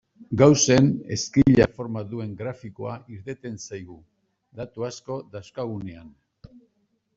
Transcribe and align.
Gaussen 0.41 0.87
ezkila 1.15 1.67
forma 1.73 2.03
duen 2.13 2.31
grafikoa 2.39 2.95
irteten 3.17 3.61
zaigu 3.67 3.99
datu 4.63 4.89
asko 4.91 5.21
dauzkagunean. 5.37 6.13